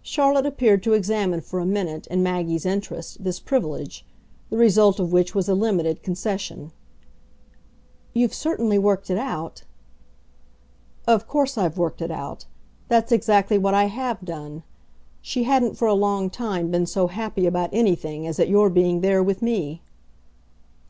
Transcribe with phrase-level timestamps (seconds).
[0.00, 4.02] Charlotte appeared to examine for a minute, in Maggie's interest, this privilege
[4.48, 6.72] the result of which was a limited concession.
[8.14, 9.64] "You've certainly worked it out!"
[11.06, 12.46] "Of course I've worked it out
[12.88, 14.62] that's exactly what I HAVE done.
[15.20, 19.02] She hadn't for a long time been so happy about anything as at your being
[19.02, 19.82] there with me."